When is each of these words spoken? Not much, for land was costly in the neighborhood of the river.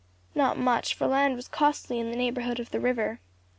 Not 0.33 0.57
much, 0.57 0.95
for 0.95 1.05
land 1.05 1.35
was 1.35 1.47
costly 1.47 1.99
in 1.99 2.09
the 2.09 2.17
neighborhood 2.17 2.59
of 2.59 2.71
the 2.71 2.79
river. 2.79 3.19